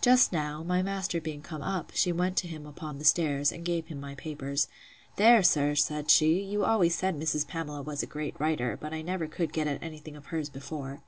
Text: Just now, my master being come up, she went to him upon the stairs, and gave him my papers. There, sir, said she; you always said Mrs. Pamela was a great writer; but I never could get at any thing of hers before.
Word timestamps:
Just 0.00 0.32
now, 0.32 0.62
my 0.62 0.82
master 0.82 1.20
being 1.20 1.42
come 1.42 1.60
up, 1.60 1.92
she 1.94 2.10
went 2.10 2.38
to 2.38 2.48
him 2.48 2.64
upon 2.64 2.96
the 2.98 3.04
stairs, 3.04 3.52
and 3.52 3.66
gave 3.66 3.88
him 3.88 4.00
my 4.00 4.14
papers. 4.14 4.66
There, 5.16 5.42
sir, 5.42 5.74
said 5.74 6.10
she; 6.10 6.40
you 6.42 6.64
always 6.64 6.94
said 6.94 7.20
Mrs. 7.20 7.46
Pamela 7.46 7.82
was 7.82 8.02
a 8.02 8.06
great 8.06 8.34
writer; 8.40 8.78
but 8.80 8.94
I 8.94 9.02
never 9.02 9.26
could 9.26 9.52
get 9.52 9.66
at 9.66 9.82
any 9.82 9.98
thing 9.98 10.16
of 10.16 10.28
hers 10.32 10.48
before. 10.48 11.02